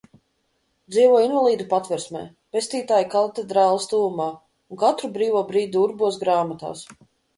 [0.93, 2.23] Dzīvoju invalīdu patversmē,
[2.57, 6.87] Pestītāja katedrāles tuvumā un katru brīvo brīdi urbos grāmatās.